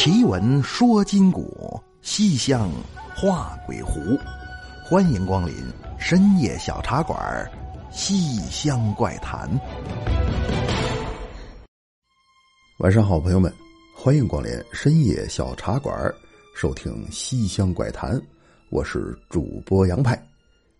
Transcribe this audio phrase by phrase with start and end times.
[0.00, 2.70] 奇闻说今古，西厢
[3.16, 4.16] 画鬼狐。
[4.84, 5.52] 欢迎光临
[5.98, 7.18] 深夜小茶馆，
[7.92, 9.50] 《西厢怪谈》。
[12.78, 13.52] 晚上好，朋友们，
[13.92, 15.92] 欢迎光临深夜小茶馆，
[16.54, 18.16] 收听《西厢怪谈》。
[18.70, 20.16] 我是主播杨派。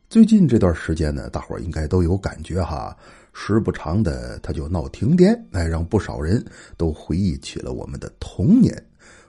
[0.08, 2.96] 最近这段时间呢，大伙儿应该都有感觉哈。
[3.32, 6.44] 时不常的，他就闹停电，哎，让不少人
[6.76, 8.72] 都回忆起了我们的童年。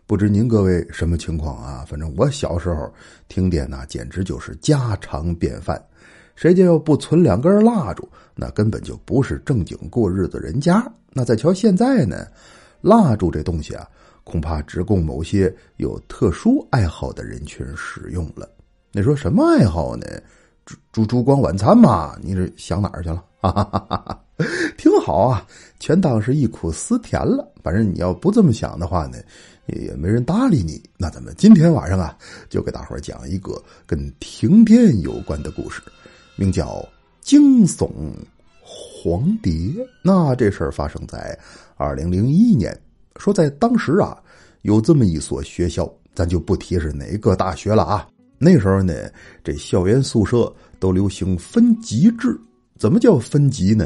[0.10, 1.86] 不知您各位什么情况啊？
[1.88, 2.92] 反正我小时候
[3.28, 5.80] 停电那简直就是家常便饭。
[6.36, 10.84] 谁家要不存两根蜡烛，那根本就不是正经过日子人家。
[11.14, 12.26] 那再瞧现在呢，
[12.82, 13.88] 蜡烛这东西啊，
[14.24, 18.50] 恐怕只供某些有特殊爱好的人群使用了。
[18.92, 20.08] 你说什么爱好呢？
[20.66, 22.18] 烛烛烛光晚餐嘛？
[22.20, 23.24] 你这想哪儿去了？
[23.42, 24.20] 哈哈哈哈
[24.76, 25.46] 挺好啊，
[25.80, 27.48] 全当是忆苦思甜了。
[27.62, 29.18] 反正你要不这么想的话呢，
[29.82, 30.82] 也没人搭理你。
[30.98, 32.18] 那咱们今天晚上啊，
[32.50, 35.82] 就给大伙讲一个跟停电有关的故事，
[36.36, 36.68] 名叫
[37.22, 37.90] 《惊悚
[38.62, 39.52] 黄蝶》。
[40.04, 41.38] 那这事儿发生在
[41.78, 42.78] 二零零一年，
[43.18, 44.18] 说在当时啊，
[44.64, 48.08] 有这么一所学校，咱就不提是哪个大学了啊。
[48.38, 48.94] 那时候呢，
[49.44, 52.40] 这校园宿舍都流行分级制。
[52.78, 53.86] 怎么叫分级呢？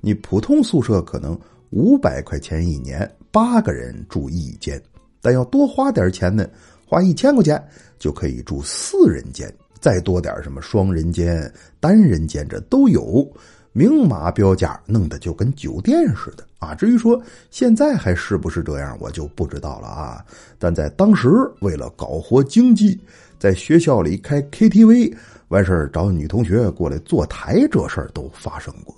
[0.00, 4.82] 你普通宿舍可能五百块钱一年，八个人住一间，
[5.20, 6.46] 但要多花点钱呢，
[6.86, 7.62] 花一千块钱
[7.98, 13.26] 就可以住四人间，再多点什么双人间、单人间，这都有，
[13.72, 16.74] 明码标价，弄得就跟酒店似的啊。
[16.74, 20.24] 至于说现在还是不是这样，我就不知道了啊。
[20.58, 21.28] 但在当时，
[21.60, 22.98] 为了搞活经济，
[23.38, 25.16] 在学校里开 KTV。
[25.50, 28.94] 完事找女同学过来坐台，这事儿都发生过，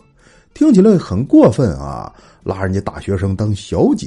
[0.52, 2.12] 听起来很过分啊！
[2.44, 4.06] 拉人家大学生当小姐，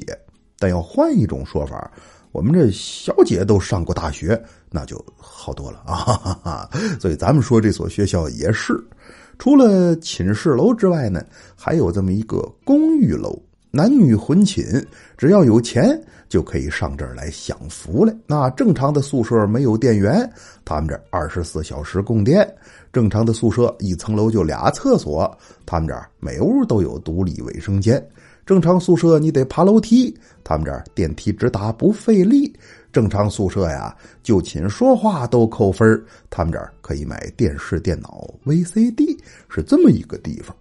[0.58, 1.92] 但要换一种说法，
[2.32, 5.96] 我们这小姐都上过大学，那就好多了啊！
[5.96, 8.74] 哈哈哈所以咱们说这所学校也是，
[9.38, 11.24] 除了寝室楼之外呢，
[11.56, 13.42] 还有这么一个公寓楼。
[13.72, 14.64] 男女混寝，
[15.18, 18.16] 只要有钱就可以上这儿来享福了。
[18.26, 20.32] 那正常的宿舍没有电源，
[20.64, 22.50] 他们这二十四小时供电。
[22.94, 25.30] 正常的宿舍一层楼就俩厕所，
[25.66, 28.02] 他们这儿每屋都有独立卫生间。
[28.46, 32.54] 正常宿舍你得爬楼梯，他们这儿电梯直达不费力。
[32.92, 39.18] 正常宿舍呀，就寝说话都扣分他们这儿可以买电视、电脑、VCD，
[39.50, 40.56] 是这么一个地方。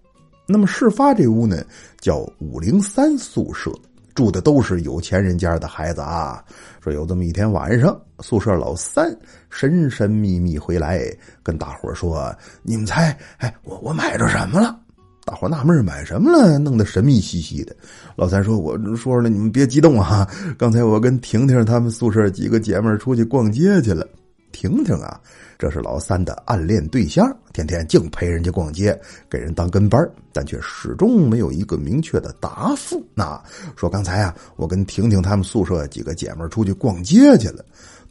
[0.47, 1.63] 那么事发这屋呢，
[2.01, 3.71] 叫五零三宿舍，
[4.15, 6.43] 住的都是有钱人家的孩子啊。
[6.81, 9.17] 说有这么一天晚上，宿舍老三
[9.49, 11.07] 神神秘秘回来，
[11.43, 12.35] 跟大伙说
[12.65, 14.79] ：“你们猜，哎，我我买着什么了？”
[15.25, 16.59] 大伙纳闷买什么了？
[16.59, 17.75] 弄得神秘兮兮的。
[18.15, 24.07] 老三说：“我说了，你们别激动啊，刚才我跟婷婷他们宿舍几个姐妹出去逛街去了。”
[24.53, 25.21] 婷婷啊，
[25.59, 28.97] 这是老三的暗恋对象，天天净陪人家逛街，
[29.29, 30.01] 给人当跟班
[30.33, 33.05] 但却始终没有一个明确的答复。
[33.15, 33.43] 那
[33.75, 37.65] 说刚才啊，我跟婷婷他们宿舍几个姐妹出去逛街去了，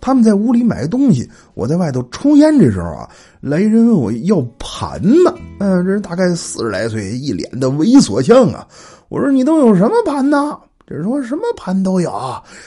[0.04, 2.60] 他们在屋里买东西，我在外头抽烟。
[2.60, 3.10] 这时候啊，
[3.40, 8.68] 来人问我要盘子，嗯，这人大概四十来岁，一脸的猥琐相啊。
[9.08, 10.60] 我说你都有什么盘呢？
[10.86, 12.12] 这人说什么盘都有，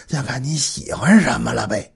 [0.06, 1.92] 先看你喜欢什么了呗。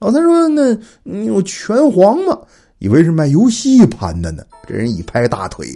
[0.00, 2.38] 老三说：“那你有拳皇吗？
[2.78, 5.66] 以为是卖游戏盘的呢。”这人一拍大腿，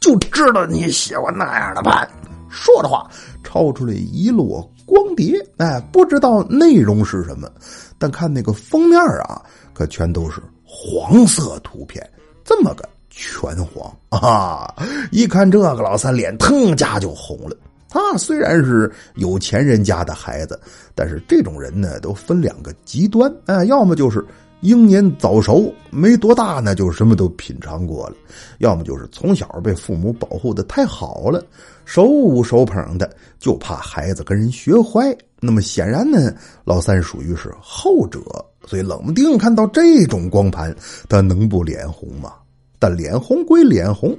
[0.00, 2.08] 就知道你喜欢那样的盘。
[2.48, 3.08] 说着话，
[3.44, 5.34] 抄出来一摞光碟。
[5.58, 7.48] 哎，不知道内容是什么，
[7.98, 9.42] 但看那个封面啊，
[9.74, 12.08] 可全都是黄色图片。
[12.44, 14.74] 这么个全黄啊！
[15.10, 17.54] 一看这个，老三脸腾家就红了。
[17.90, 20.58] 他虽然是有钱人家的孩子，
[20.94, 24.24] 但是这种人呢，都分两个极端啊，要么就是
[24.60, 28.14] 英年早熟，没多大呢就什么都品尝过了；
[28.58, 31.44] 要么就是从小被父母保护的太好了，
[31.84, 33.08] 手捂手捧的，
[33.38, 35.16] 就怕孩子跟人学坏。
[35.40, 36.34] 那么显然呢，
[36.64, 38.20] 老三属于是后者，
[38.66, 40.74] 所以冷不丁看到这种光盘，
[41.08, 42.32] 他能不脸红吗？
[42.80, 44.16] 但脸红归脸红。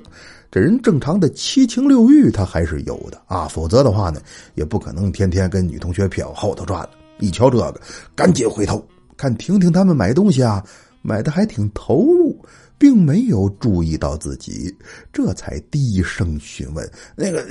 [0.51, 4.19] 这人正常的七情六欲他还是有的啊，否则的话呢，
[4.56, 6.89] 也不可能天天跟女同学屁往后头转了。
[7.19, 7.80] 一瞧这个，
[8.15, 8.83] 赶紧回头
[9.19, 10.66] 看婷婷他们买东西啊，
[11.01, 12.42] 买的还挺投入，
[12.77, 14.74] 并没有注意到自己，
[15.12, 17.45] 这才低声询问：“那个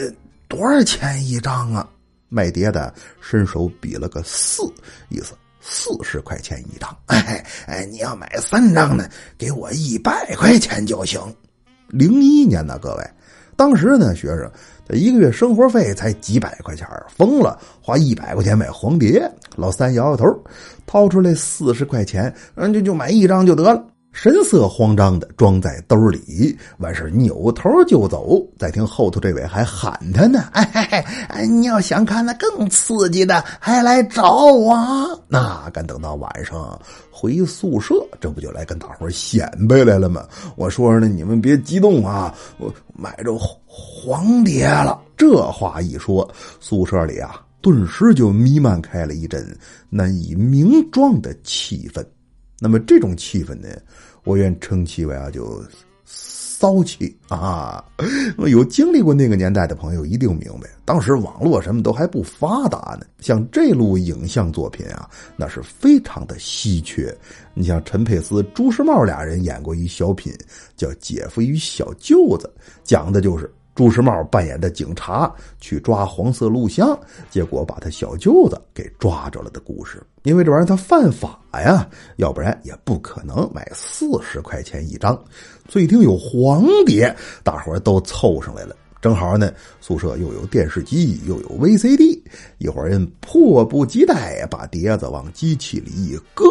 [0.49, 1.87] 多少钱一张啊？”
[2.31, 4.63] 卖碟的伸手比了个四，
[5.11, 6.97] 意思四十块钱一张。
[7.07, 9.07] 哎哎，你要买三张呢，
[9.37, 11.21] 给我一百块钱就行。
[11.89, 13.11] 零一年呢，各位，
[13.57, 14.51] 当时呢，学生
[14.91, 16.87] 一个月生活费才几百块钱
[17.17, 19.31] 疯了，花一百块钱买黄碟。
[19.57, 20.25] 老三摇摇头，
[20.87, 23.85] 掏出来四十块钱，嗯，就就买一张就得了。
[24.11, 28.45] 神色慌张的装在兜里，完事扭头就走。
[28.59, 34.77] 再听后头这位还喊他呢：“哎 哎哎，你要想看那更刺激的，还来找我。”
[35.29, 36.77] 那敢等到晚上
[37.13, 40.27] 回宿舍，这不就来跟大伙显摆来了吗？
[40.57, 45.01] 我说呢，你们别激动啊，我买着黄碟了。
[45.17, 46.29] 这话一说，
[46.59, 49.57] 宿舍里啊，顿时就弥漫开了一阵
[49.91, 52.05] 难以名状的气氛。
[52.61, 53.69] 那么这种气氛呢？
[54.25, 55.63] 我愿称其为啊，就
[56.05, 57.85] 骚气啊！
[58.39, 63.07] 有经历过那个年代的朋友一定明白，当时网络什么都还不发达呢。
[63.21, 67.17] 像这路影像作品啊，那是非常的稀缺。
[67.55, 70.33] 你像陈佩斯、朱时茂俩人演过一小品，
[70.77, 72.53] 叫《姐夫与小舅子》，
[72.83, 73.51] 讲的就是。
[73.79, 76.99] 朱时茂扮演的警察去抓黄色录像，
[77.31, 80.03] 结果把他小舅子给抓着了的故事。
[80.25, 85.17] 因为这玩意儿他犯法呀，要不然也不可能买四十块钱一张。
[85.69, 87.15] 最听有黄碟，
[87.45, 88.75] 大伙儿都凑上来了。
[89.01, 92.21] 正好呢，宿舍又有电视机，又有 VCD，
[92.59, 96.45] 一伙人迫不及待把碟子往机器里一搁。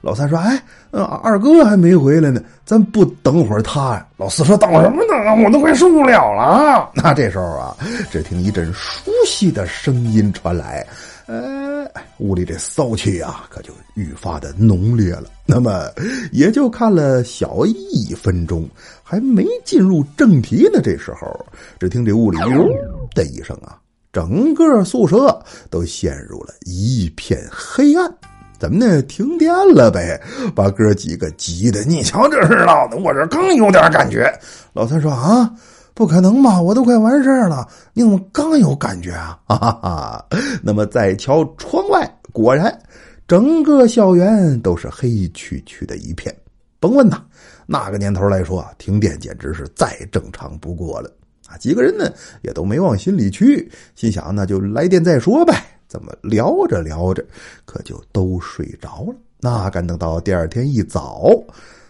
[0.00, 0.60] 老三说：“哎，
[1.22, 5.34] 二哥还没回来呢，咱不等会儿他呀？”老四说：“等什么等啊？
[5.34, 7.76] 我都快受不了了。”那这时候啊，
[8.10, 10.86] 只听一阵熟悉的声音传来。
[11.26, 15.24] 呃，屋里这骚气啊，可就愈发的浓烈了。
[15.46, 15.88] 那么，
[16.32, 18.68] 也就看了小一分钟，
[19.02, 20.80] 还没进入正题呢。
[20.82, 21.46] 这时候，
[21.80, 22.68] 只听这屋里“呜”
[23.14, 23.78] 的一声啊，
[24.12, 28.14] 整个宿舍都陷入了一片黑暗。
[28.58, 29.00] 怎么呢？
[29.02, 30.20] 停电了呗！
[30.54, 34.30] 把哥几个急的，你瞧这是闹的，我这刚有点感觉。
[34.74, 35.50] 老三说：“啊。”
[35.94, 36.60] 不可能吧！
[36.60, 39.38] 我都快完事儿了，你怎么刚有感觉啊？
[39.46, 40.26] 哈哈哈！
[40.60, 42.76] 那么再瞧窗外，果然
[43.28, 46.34] 整个校园都是黑黢黢的一片。
[46.80, 47.22] 甭问呐，
[47.64, 51.08] 那个年头来说，停电简直是再正常不过了
[51.46, 51.56] 啊！
[51.56, 52.12] 几个人呢
[52.42, 55.64] 也都没往心里去，心想那就来电再说呗。
[55.86, 57.24] 怎么聊着聊着，
[57.64, 59.14] 可就都睡着了？
[59.38, 61.30] 那敢等到第二天一早。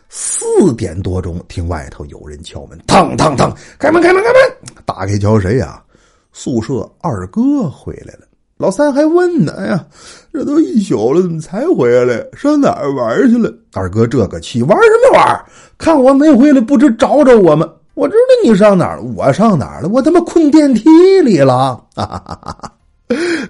[0.08, 4.36] 四点多钟，听外头有人敲门，嘡嘡嘡，开门，开门，开门！
[4.84, 5.82] 打开瞧谁呀？
[6.32, 8.20] 宿舍二哥回来了。
[8.56, 9.84] 老三还问呢：“哎呀，
[10.32, 12.24] 这都一宿了，怎么才回来？
[12.34, 15.44] 上哪儿玩去了？”二哥这个气，玩什么玩？
[15.76, 17.68] 看我没回来，不知找找我们？
[17.94, 19.88] 我知道你上哪儿了，我上哪儿了？
[19.88, 20.88] 我他妈困电梯
[21.22, 21.74] 里了！
[21.94, 22.72] 哈哈哈哈！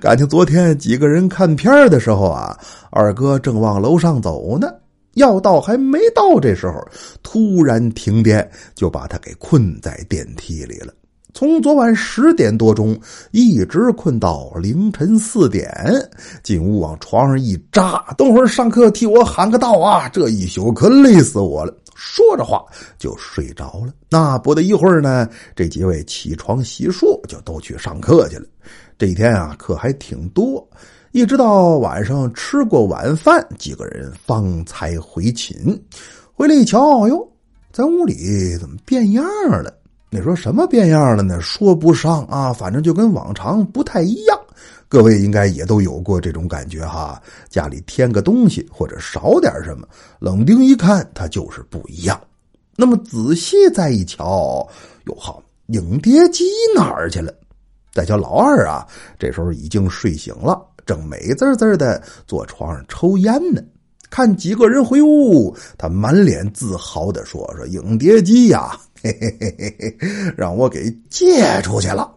[0.01, 2.59] 感情昨天几个人看片的时候啊，
[2.91, 4.69] 二哥正往楼上走呢。
[5.15, 6.81] 要到还没到这时候，
[7.23, 10.93] 突然停电，就把他给困在电梯里了。
[11.37, 12.97] 从昨晚十点多钟
[13.33, 15.69] 一直困到凌晨四点，
[16.45, 20.09] 进屋往床上一扎，等会上课替我喊个到啊！
[20.11, 21.77] 这一宿可累死我了。
[21.97, 22.65] 说着话
[22.99, 23.93] 就睡着了。
[24.09, 28.47] 那不得一会儿呢，这几位起床洗漱，就都去上课去了。
[28.97, 30.65] 这一天啊，课还挺多。
[31.15, 35.57] 一直到晚上吃过晚饭，几个人方才回寝。
[36.33, 37.25] 回来一瞧，哟，
[37.73, 39.73] 咱屋里怎么变样了？
[40.11, 41.41] 你说什么变样了呢？
[41.41, 44.37] 说不上啊，反正就跟往常不太一样。
[44.89, 49.87] 各位应该也都有过这种感觉哈，家里添个东西或者少点什么，
[50.19, 52.21] 冷丁一看，它就是不一样。
[52.75, 54.67] 那么仔细再一瞧，
[55.07, 56.45] 哟好，影碟机
[56.75, 57.33] 哪儿去了？
[57.93, 58.85] 再瞧老二啊，
[59.17, 60.61] 这时候已经睡醒了。
[60.87, 63.63] 正美滋滋的坐床上抽烟呢，
[64.11, 72.11] 看几个人回屋，他满脸自豪的说：“说影碟机呀，嘿嘿嘿嘿嘿，让我给借出去了。”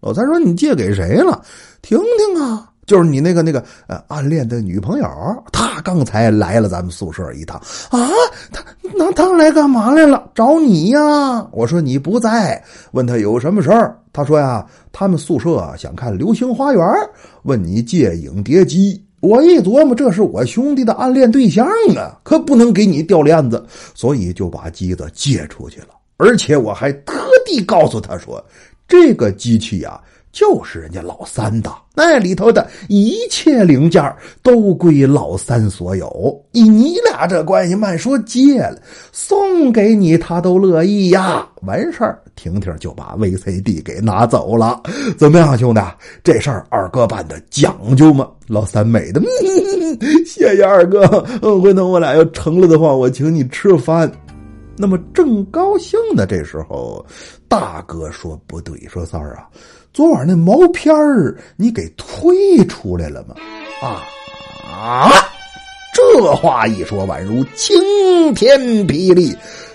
[0.00, 1.42] 老三说：“你借给谁了？
[1.80, 5.06] 婷婷啊，就是你那个那个呃暗恋的女朋友，
[5.52, 7.58] 她刚才来了咱们宿舍一趟
[7.90, 8.10] 啊。
[8.52, 8.62] 他
[8.96, 10.30] 那他来干嘛来了？
[10.34, 11.46] 找你呀。
[11.52, 13.98] 我说你不在，问他有什么事儿。
[14.12, 16.80] 他说呀，他们宿舍想看《流星花园》。”
[17.42, 25.88] 问你借影碟机，我一琢磨，这是我兄弟的暗恋对象啊，可不能给你掉链子，所以就把机子借出去了。
[26.16, 28.42] 而且我还特地告诉他说，
[28.86, 30.00] 这个机器呀。
[30.34, 34.02] 就是人家老三的，那里头的一切零件
[34.42, 36.44] 都归老三所有。
[36.50, 38.76] 以你俩这关系，慢说借了，
[39.12, 41.46] 送给你他都乐意呀。
[41.62, 44.82] 完事儿，婷婷就把 VCD 给拿走了。
[45.16, 45.80] 怎么样，兄弟？
[46.24, 48.28] 这事儿二哥办的讲究吗？
[48.48, 49.22] 老三美的，
[50.26, 51.06] 谢谢二哥。
[51.62, 54.10] 回头我俩要成了的话，我请你吃饭。
[54.76, 57.06] 那么正高兴的这时候，
[57.46, 59.46] 大哥说：“不对，说三儿啊。”
[59.94, 63.34] 昨晚那毛片儿你给推出来了吗？”
[63.80, 65.08] 啊！
[65.94, 69.34] 这话一说，宛如晴天霹雳。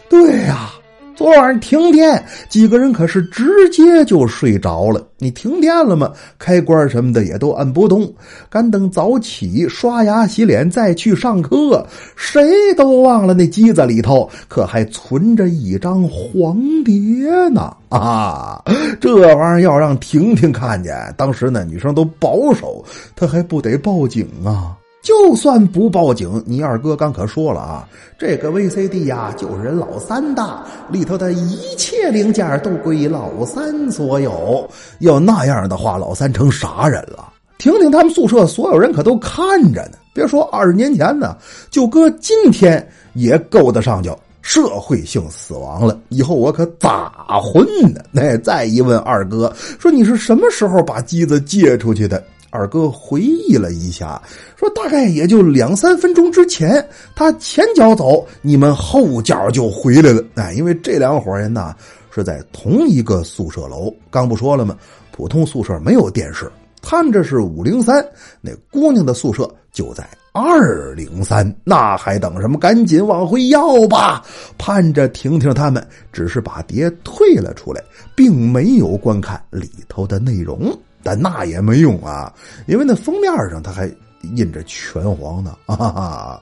[0.09, 0.73] 对呀。
[1.19, 5.05] 昨晚停电，几个人可是直接就睡着了。
[5.17, 6.13] 你停电了吗？
[6.38, 8.09] 开关什么的也都按不动。
[8.49, 11.85] 赶等早起刷牙洗脸再去上课，
[12.15, 17.75] 谁都忘了那机子里头可还存着一张黄碟呢！
[17.89, 18.63] 啊，
[19.01, 22.81] 这玩意儿要让婷婷看见，当时那女生都保守，
[23.13, 24.77] 她还不得报警啊？
[25.01, 27.88] 就算不报警，你二哥刚可说了啊，
[28.18, 34.70] 这个 VCD 呀就是人老三的，里头的一切零件都归老三所有。
[35.00, 37.32] 要那样的话，老三成啥人了？
[37.58, 39.98] 婷婷他们宿舍所有人可都看着呢。
[40.13, 41.38] 别说二十年前呢，
[41.70, 45.98] 就搁今天也够得上叫社会性死亡了。
[46.10, 48.01] 以后我可咋混呢？
[48.12, 52.22] 那再一问二哥，说你是什么时候把机子借出去的？
[52.51, 54.22] 二哥回忆了一下，
[54.56, 56.84] 说：“大概也就两三分钟之前，
[57.15, 60.24] 他前脚走，你们后脚就回来了。
[60.36, 61.75] 哎，因为这两伙人呢
[62.10, 63.94] 是在同一个宿舍楼。
[64.10, 64.75] 刚不说了吗？
[65.12, 66.51] 普通宿舍没有电视，
[66.82, 68.03] 他们这是五零三，
[68.41, 71.56] 那姑娘的宿舍就在二零三。
[71.63, 72.58] 那还等什么？
[72.58, 74.24] 赶紧往回要吧！
[74.58, 77.84] 盼着婷婷他们只是把碟退了出来，
[78.15, 82.34] 并没有观看里头的内容。”但那也没用啊，
[82.68, 83.89] 因为那封面上他还
[84.36, 86.41] 印着拳皇呢 啊！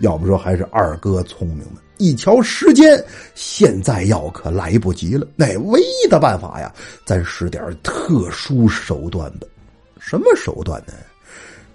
[0.00, 5.26] 要不说还是二哥聪明呢，一瞧时间，现在要可来不及了。
[5.34, 6.72] 那唯一的办法呀，
[7.04, 9.46] 咱使点特殊手段吧。
[9.98, 10.92] 什么手段呢？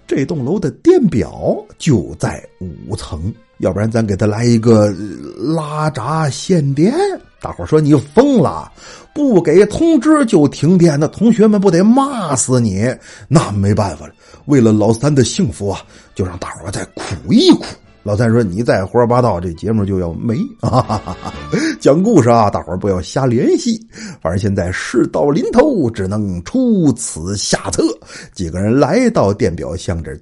[0.06, 4.90] 这栋楼的电表就在五层，要不然咱给他来一个
[5.36, 6.94] 拉闸限电。
[7.42, 8.70] 大伙说你疯了，
[9.12, 12.86] 不给通知就停电，那同学们不得骂死你？
[13.26, 14.12] 那没办法了，
[14.46, 15.80] 为了老三的幸福啊，
[16.14, 17.64] 就让大伙再苦一苦。
[18.04, 21.16] 老三说：“你再胡说八道，这节目就要没啊。
[21.78, 23.80] ”讲故事啊，大伙不要瞎联系。
[24.20, 27.84] 反正现在事到临头，只能出此下策。
[28.32, 30.20] 几个人来到电表箱这儿，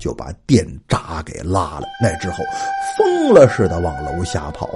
[0.00, 1.82] 就把电闸给拉了。
[2.02, 2.42] 那之后，
[2.96, 4.68] 疯了似的往楼下跑。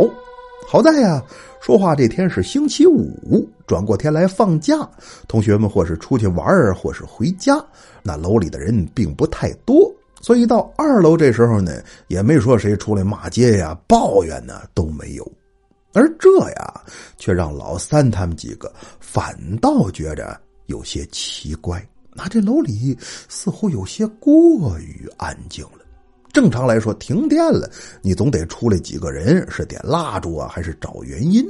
[0.73, 1.23] 好在呀，
[1.61, 4.88] 说话这天是星期五，转过天来放假，
[5.29, 7.62] 同学们或是出去玩或是回家。
[8.02, 9.95] 那楼里的人并不太多。
[10.23, 15.31] 所以到二楼这时候呢，也没说谁出来骂街呀、抱怨呢都没有，
[15.93, 16.81] 而这呀，
[17.19, 21.87] 却让老三他们几个反倒觉着有些奇怪。
[22.14, 22.97] 那这楼里
[23.29, 25.85] 似乎有些过于安静了。
[26.33, 27.71] 正常来说，停电了，
[28.01, 31.45] 你总得出来几个人，是点蜡烛啊，还是找原因？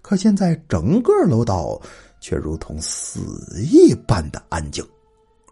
[0.00, 1.80] 可现在整个楼道
[2.20, 3.20] 却如同死
[3.60, 4.84] 一般的安静。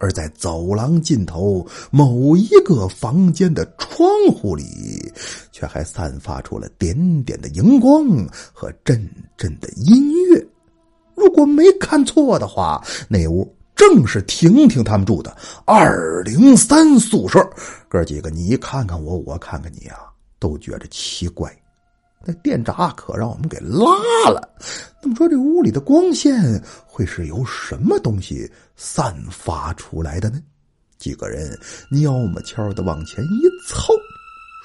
[0.01, 4.63] 而在走廊尽头某一个房间的窗户里，
[5.51, 8.07] 却还散发出了点点的荧光
[8.53, 8.97] 和阵
[9.35, 10.47] 阵的音乐。
[11.15, 13.45] 如果没看错的话，那屋
[13.79, 15.33] 正是婷婷他们住的
[15.63, 17.39] 二零三宿舍。
[17.87, 19.99] 哥几个，你看看我，我看看你啊，
[20.37, 21.49] 都觉着奇怪。
[22.25, 23.85] 那电闸可让我们给拉
[24.29, 24.45] 了，
[25.01, 30.41] 那么说这屋里的光线会是由什么东西散发出来的呢？
[30.97, 31.57] 几个人
[31.89, 33.93] 蹑么悄的往前一凑，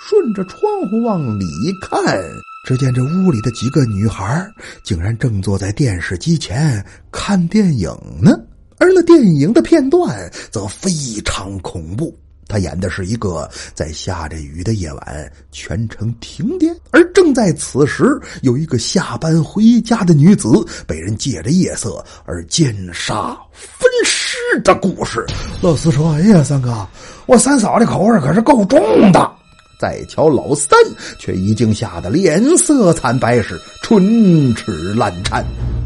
[0.00, 1.46] 顺着窗户往里
[1.80, 2.20] 看，
[2.66, 4.44] 只见这屋里的几个女孩
[4.82, 8.36] 竟然正坐在电视机前看电影呢，
[8.84, 10.90] 而那电影的片段则非
[11.24, 12.14] 常恐怖。
[12.46, 18.04] 他演的是一个在下着雨的夜晚，全城停电，而正在此时，
[18.42, 20.48] 有一个下班回家的女子
[20.86, 25.24] 被人借着夜色而奸杀分尸的故事。
[25.62, 26.86] 老四说：“哎呀，三哥，
[27.24, 29.32] 我三嫂的口味可是够重的。”
[29.80, 30.78] 再瞧老三，
[31.18, 35.42] 却已经吓得脸色惨白，是唇齿烂颤。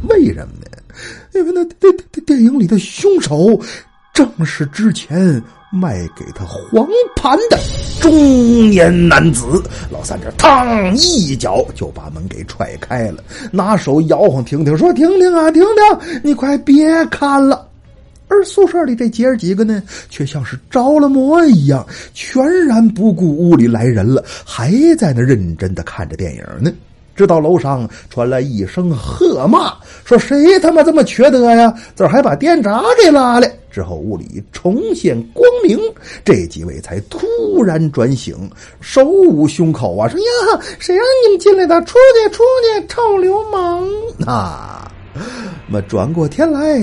[0.09, 0.68] 为什么呢？
[1.35, 3.61] 因为那电电电影里的凶手
[4.13, 5.43] 正是之前。
[5.71, 7.59] 卖给他黄盘的
[8.01, 17.69] 中年男子，老三这嘡一脚就把门给踹开了，拿手摇晃婷婷说：“婷婷啊，婷婷，你快别看了。”
[18.29, 26.73] 而宿舍里这姐儿几个呢，却像是着了魔一样，全然不顾屋里来人了，还在那认真的看着电影呢。
[27.19, 31.75] 直到楼上传来一声喝骂，说：“谁他妈这么缺德呀？
[31.97, 35.77] 这还把电闸给拉了！”之后屋里重现光明，
[36.25, 37.27] 这几位才突
[37.61, 38.49] 然转醒，
[38.81, 41.83] 手捂胸口啊，说：“呀，谁让你们进来的？
[41.83, 43.85] 出去，出去，臭流氓！”
[44.25, 44.89] 啊，
[45.67, 46.81] 那么转过天来，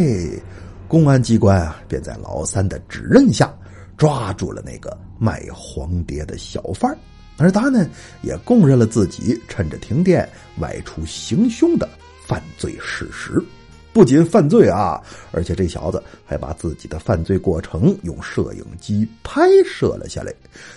[0.90, 3.50] 公安机关啊，便在老三的指认下
[3.96, 6.94] 抓住了那个卖黄碟的小贩
[7.38, 7.88] 而他呢，
[8.22, 10.28] 也供认了自己趁着停电
[10.60, 11.90] 外出行凶的
[12.26, 13.44] 犯罪事实。
[13.92, 15.02] 不仅犯罪啊，
[15.32, 20.34] 而且这小子还把自己的犯罪过程用摄影机拍摄了下来。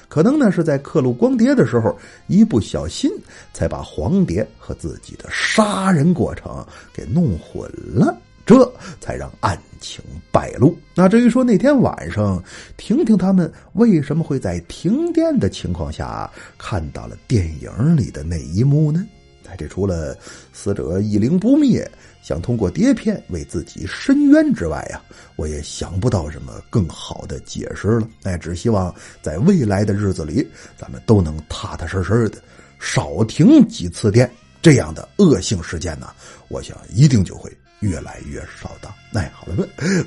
[0.08, 1.98] 可能呢是在刻录光碟的时候
[2.28, 3.10] 一不小心，
[3.52, 8.16] 才把黄碟和自己的杀人过程给弄混了，
[8.48, 10.02] 这才让案情
[10.32, 10.74] 败露。
[10.94, 12.42] 那至于说那天晚上，
[12.78, 19.06] 婷婷他们为什么会在停电的情况下看到了电影里的那一幕呢？
[19.46, 20.16] 哎，这除了
[20.50, 21.86] 死者一灵不灭。
[22.22, 25.00] 想通过碟片为自己伸冤之外呀，
[25.36, 28.08] 我也想不到什么更好的解释了。
[28.22, 32.38] 哎，只希望在未来的日子里，咱们都能踏踏实实的
[32.78, 36.10] 少停几次电，这样的恶性事件呢，
[36.48, 37.50] 我想一定就会
[37.80, 38.92] 越来越少的。
[39.12, 39.64] 哎，好了，那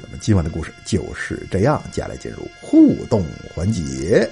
[0.10, 4.30] 么 今晚的故事就是这样，接下来进入互动环节。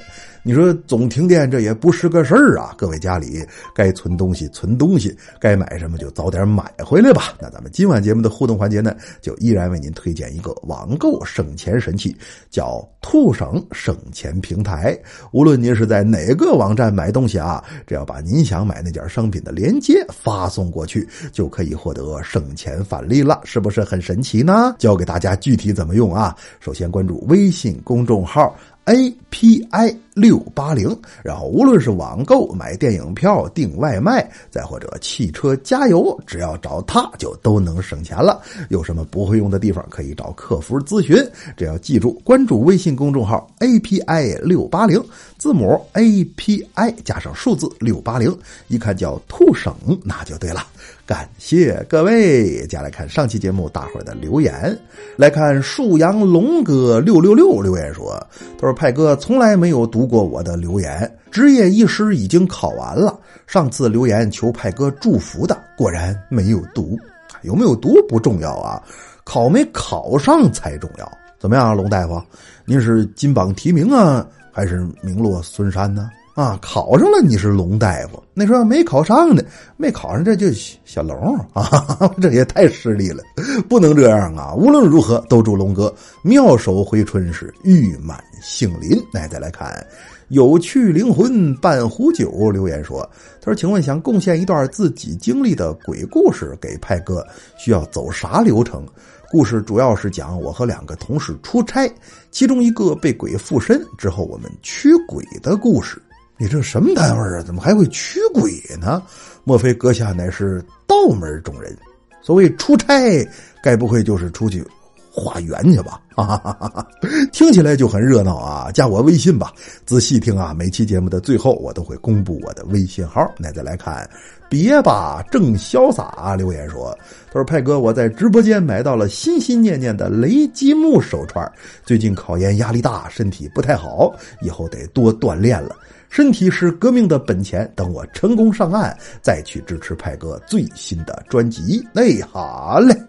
[0.49, 2.73] 你说总停电这也不是个事儿啊！
[2.75, 7.35] 各位家里该存东西存东西，该买什么就早点买回来吧。
[7.39, 12.17] 那咱们今晚节目的互动环节呢，就依然为您推荐一个网购省钱神器，
[12.49, 14.97] 叫兔省省钱平台。
[15.31, 24.73] 无论您是在哪个网站买东西啊，只要把您想买那件商品的链接发送过去，就可以获得省钱返利了，是不是很神奇呢？
[24.79, 26.35] 教给大家具体怎么用啊？
[26.59, 28.57] 首先关注微信公众号。
[28.89, 38.41] A P I 六八零，然后无论是网购、买电影票、订外卖，再或者汽车加油，只要找它就都能省钱了。
[38.69, 41.15] 有什么不会用的地方，可以找客服咨询。
[41.55, 44.99] 只要记住关注微信公众号 A P I 六八零，
[45.37, 48.35] 字母 A P I 加上数字六八零，
[48.69, 49.71] 一看叫兔省，
[50.03, 50.65] 那就对了。
[51.09, 54.77] 感谢各位，接下来看上期节目大伙儿的留言。
[55.17, 58.15] 来看树阳龙哥六六六留言说
[58.59, 63.19] ：“他说派哥从来没有读过我的留言，职业医师已经考完了。
[63.47, 66.95] 上次留言求派哥祝福的，果然没有读。
[67.41, 68.79] 有没有读不重要啊，
[69.23, 71.11] 考没考上才重要。
[71.39, 72.21] 怎么样，龙大夫？
[72.65, 76.07] 您是金榜题名啊，还是名落孙山呢？”，
[76.39, 79.43] 啊考上了你是龙大夫，那时候没考上呢，
[79.75, 80.47] 没考上这就
[80.85, 81.69] 小龙啊，
[82.21, 83.21] 这也太势利了，
[83.67, 84.53] 不能这样啊！
[84.55, 88.97] 无论如何，都祝龙哥妙手回春是玉满杏林。
[89.11, 89.85] 来，再来看
[90.29, 93.01] 有趣灵魂半壶酒留言说
[93.43, 97.21] ：“他说，请问想贡献一段自己经历的鬼故事给派哥，
[97.57, 98.85] 需要走啥流程？
[99.29, 101.93] 故事主要是讲我和两个同事出差，
[102.31, 106.01] 其中一个被鬼附身之后，我们驱鬼的故事。”
[106.39, 107.43] 你这什么单位啊？
[107.45, 109.03] 怎么还会驱鬼呢？
[109.43, 111.75] 莫非阁下乃是道门中人？
[112.21, 113.27] 所谓出差，
[113.61, 114.65] 该不会就是出去
[115.11, 115.99] 化缘去吧？
[117.33, 118.71] 听起来就很热闹啊！
[118.71, 119.51] 加我微信吧，
[119.85, 120.53] 仔细听啊！
[120.53, 123.29] 每期节目的最后，我都会公布我的微信号。
[123.37, 124.09] 那再来看，
[124.49, 126.97] 别吧，正潇洒啊留言说
[127.31, 131.49] ：“他说派哥，我在直播间买到了心心念念的雷积木手串，
[131.85, 135.75] 最近考研压力大，身体不太好，以后得多锻炼了。”
[136.09, 141.87] 身体是革命的本钱，等我成功上岸，再去支持派哥最新的专辑。
[141.93, 142.99] 哎，好嘞，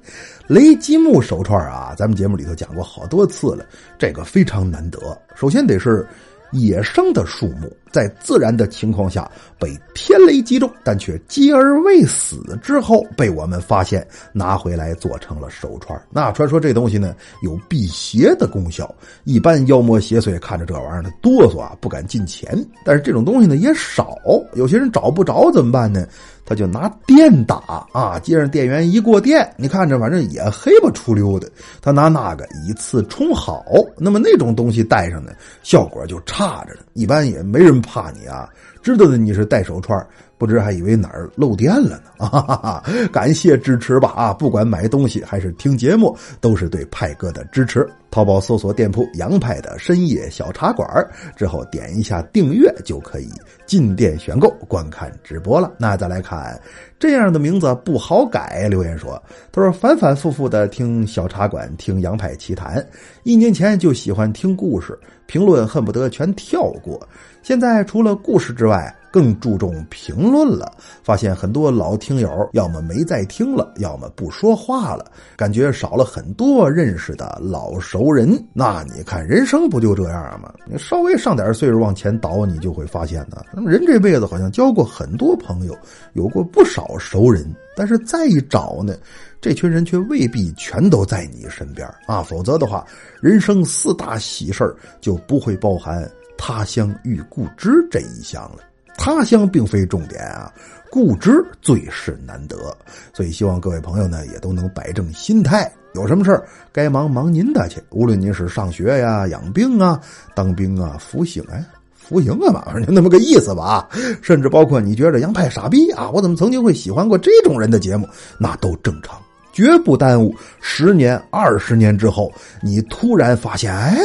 [0.47, 3.65] 雷积木手串啊，咱们节目里头讲过好多次了，
[3.99, 4.99] 这个非常难得。
[5.35, 6.07] 首先得是。
[6.53, 16.01] 野生的树木在自然的情况下被天雷击中，但却击而未死之后，被我们发现拿回来做成了手串。
[16.11, 18.93] 那传说这东西呢有辟邪的功效，
[19.25, 22.51] 一般妖魔邪祟看着这玩意儿呢哆嗦啊，不敢近前。
[22.85, 24.17] 但是这种东西呢也少，
[24.55, 26.07] 有些人找不着怎么办呢？
[26.47, 31.49] 他就拿电打啊，接上电源一过电，你看着反正也黑不出溜的。
[31.81, 33.65] 他拿那个以次充好，
[33.97, 35.31] 那么那种东西戴上呢，
[35.63, 36.81] 效果就差着呢。
[36.95, 38.49] 一般也没人怕你啊，
[38.83, 40.07] 知道的你是戴手串。
[40.41, 42.83] 不知还以为哪儿漏电了呢 啊！
[43.13, 44.33] 感谢支持吧啊！
[44.33, 47.87] 不管买东西还是听节目，都是对派哥的支持。
[48.11, 50.89] 淘宝搜索店铺“杨派的深夜小茶馆”
[51.37, 53.29] 之后，点一下订阅就可以
[53.67, 55.71] 进店选购观看直播了。
[55.77, 56.59] 那再来看
[56.99, 59.23] 这样的名字不好改，留言说
[59.53, 62.83] ：“他说反反复复的听小茶馆，听杨派奇谈，
[63.25, 67.07] 一年前就喜欢听故事，评论恨不得全跳过。
[67.43, 75.05] 现在除了故事之外。”更注重评论了，发现很多老听友要么没再听了，要么不说话了，
[75.37, 78.43] 感觉少了很多认识的老熟人。
[78.53, 80.53] 那你看，人生不就这样吗？
[80.67, 83.43] 你稍微上点岁数往前倒，你就会发现呢。
[83.53, 85.77] 那么人这辈子好像交过很多朋友，
[86.13, 87.45] 有过不少熟人，
[87.77, 88.95] 但是再一找呢，
[89.41, 92.23] 这群人却未必全都在你身边啊。
[92.23, 92.87] 否则的话，
[93.21, 98.70] 人生四大喜事就不会包含他乡遇故知这一项了。
[99.03, 100.53] 他乡并非重点啊，
[100.91, 102.77] 故知最是难得。
[103.15, 107.83] 所以希望各位朋友呢，也都能摆正心态，有什么事儿该忙忙您的去。
[107.89, 109.99] 无论您是上学呀、养病啊、
[110.35, 111.65] 当兵啊、服刑哎。
[111.97, 113.89] 服刑啊嘛，就那么个意思吧。
[114.21, 119.19] 甚至包括你觉得杨派傻逼啊，我怎么曾经会喜欢过这种人的节目，那都正常，
[119.51, 120.35] 绝不耽误。
[120.61, 123.97] 十年、二十年之后，你突然发现，哎，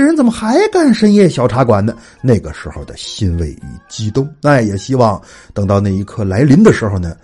[0.00, 1.94] 这人怎么还干深夜小茶馆呢？
[2.22, 5.20] 那个时候的欣慰与激动，那也希望
[5.52, 7.14] 等到那一刻来临的时候呢。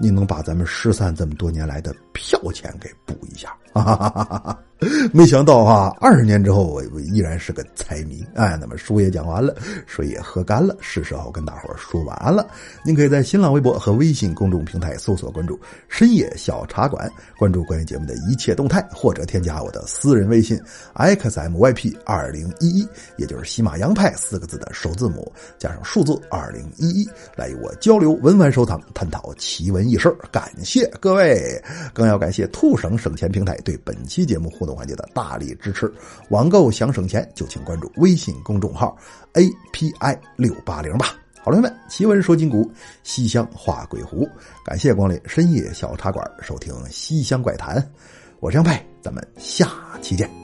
[0.00, 3.56] 你能把咱们失散这么多年来的票钱给补一下？
[3.72, 4.58] 哈哈哈哈
[5.12, 8.24] 没想到啊，二十年之后我我依然是个财迷。
[8.34, 9.54] 哎，那么书也讲完了，
[9.86, 12.46] 水也喝干了，是时候跟大伙说晚安了。
[12.84, 20.60] 您可以在新浪微博和微信公众平台搜索关注“深夜小茶馆”，关注关于节目的一切动态，或者添加我的私人微信
[20.94, 29.84] xmyp 二零一一，也就是喜马洋派四个字的首字母加上数字二零一一，来与我交流文玩收藏，探讨奇闻。
[29.84, 35.92] 异事，感谢各位，更要感谢兔省省钱平台对本期节目互动环节的大力支持。
[36.30, 38.96] 网购想省钱，就请关注微信公众号
[39.34, 41.16] API 六八零吧。
[41.42, 42.70] 好了朋友们，奇闻说金谷，
[43.02, 44.26] 西厢画鬼狐，
[44.64, 47.86] 感谢光临深夜小茶馆，收听西厢怪谈。
[48.40, 49.68] 我是杨派，咱们下
[50.00, 50.43] 期见。